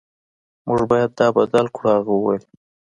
موږ 0.67 0.81
باید 0.91 1.11
دا 1.19 1.27
بدل 1.37 1.65
کړو 1.75 1.87
هغه 1.95 2.11
وویل 2.13 2.43